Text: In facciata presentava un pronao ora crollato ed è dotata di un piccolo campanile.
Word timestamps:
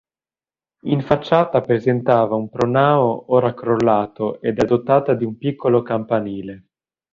In 0.85 1.01
facciata 1.03 1.61
presentava 1.61 2.33
un 2.33 2.49
pronao 2.49 3.33
ora 3.35 3.53
crollato 3.53 4.41
ed 4.41 4.57
è 4.57 4.65
dotata 4.65 5.13
di 5.13 5.25
un 5.25 5.37
piccolo 5.37 5.83
campanile. 5.83 6.63